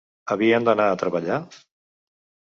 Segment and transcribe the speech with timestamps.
[0.35, 1.37] Havien d’anar a treballar?